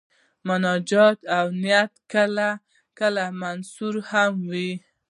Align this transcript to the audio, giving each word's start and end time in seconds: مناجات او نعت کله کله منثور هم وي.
مناجات 0.47 1.19
او 1.37 1.47
نعت 1.63 1.93
کله 2.13 2.49
کله 2.99 3.25
منثور 3.41 3.95
هم 4.09 4.33
وي. 4.51 4.71